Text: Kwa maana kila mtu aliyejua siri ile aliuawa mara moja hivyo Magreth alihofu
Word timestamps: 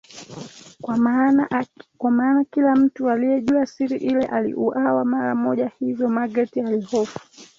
Kwa 1.97 2.11
maana 2.11 2.43
kila 2.51 2.75
mtu 2.75 3.09
aliyejua 3.09 3.65
siri 3.65 3.97
ile 3.97 4.25
aliuawa 4.25 5.05
mara 5.05 5.35
moja 5.35 5.71
hivyo 5.79 6.09
Magreth 6.09 6.57
alihofu 6.57 7.19